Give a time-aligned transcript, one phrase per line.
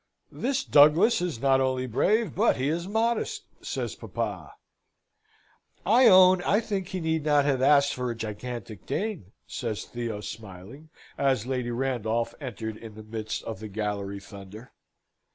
[0.31, 4.51] "This Douglas is not only brave, but he is modest!" says papa.
[5.85, 10.19] "I own I think he need not have asked for a gigantic Dane," says Theo,
[10.21, 14.71] smiling, as Lady Randolph entered in the midst of the gallery thunder.